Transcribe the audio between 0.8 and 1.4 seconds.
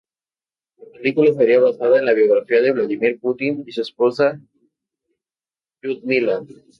película